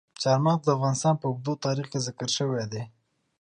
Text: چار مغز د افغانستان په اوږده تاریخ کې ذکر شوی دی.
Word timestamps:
چار 0.21 0.37
مغز 0.45 0.61
د 0.63 0.67
افغانستان 0.77 1.15
په 1.17 1.25
اوږده 1.29 1.53
تاریخ 1.65 1.85
کې 1.91 1.99
ذکر 2.07 2.27
شوی 2.37 2.63
دی. 2.71 2.83